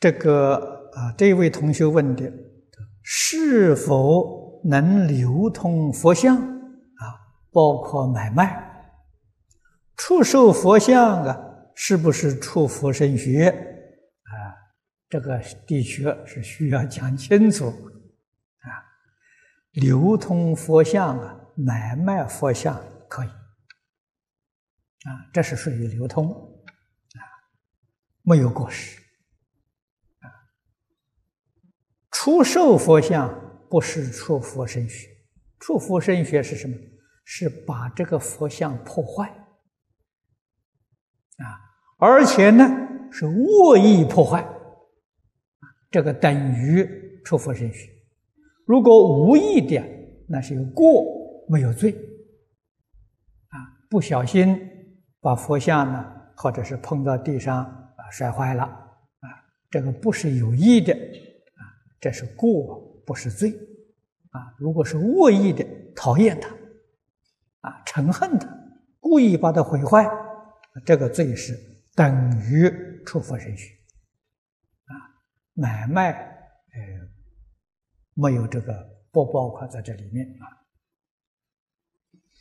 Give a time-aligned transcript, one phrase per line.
[0.00, 2.32] 这个啊，这位同学问的，
[3.02, 7.04] 是否能流通佛像啊？
[7.50, 8.94] 包括买卖，
[9.96, 11.38] 出售佛像啊，
[11.74, 14.32] 是不是出佛身学啊？
[15.08, 18.68] 这个的确是需要讲清楚啊。
[19.72, 27.20] 流通佛像啊，买卖佛像可以啊，这是属于流通啊，
[28.22, 29.00] 没有过失。
[32.28, 33.34] 出售佛像
[33.70, 35.08] 不是出佛身学，
[35.58, 36.76] 出佛身学是什么？
[37.24, 39.26] 是把这个佛像破坏
[41.38, 41.56] 啊，
[41.96, 42.68] 而且呢
[43.10, 44.46] 是恶意破坏，
[45.90, 46.86] 这个等于
[47.24, 47.88] 出佛身学。
[48.66, 49.82] 如果无意的，
[50.28, 51.02] 那是有过
[51.48, 51.92] 没有罪
[53.48, 53.56] 啊，
[53.88, 54.54] 不小心
[55.22, 56.04] 把佛像呢，
[56.36, 59.26] 或者是碰到地上啊摔坏了啊，
[59.70, 60.94] 这个不是有意的。
[62.00, 63.50] 这是过，不是罪，
[64.30, 64.54] 啊！
[64.58, 65.64] 如果是恶意的
[65.96, 66.48] 讨厌他，
[67.60, 68.48] 啊，嗔恨他，
[69.00, 70.06] 故意把他毁坏，
[70.84, 71.58] 这个罪是
[71.94, 72.70] 等于
[73.04, 73.74] 出佛身血，
[74.84, 74.92] 啊，
[75.54, 76.78] 买卖，呃，
[78.14, 78.72] 没有这个
[79.10, 80.57] 不包括在这里面啊。